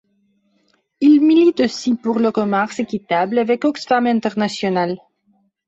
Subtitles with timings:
[0.99, 4.97] Il milite aussi pour le commerce équitable avec Oxfam International.